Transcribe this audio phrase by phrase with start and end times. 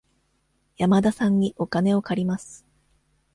[0.79, 2.65] 山田さんにお金を借ります。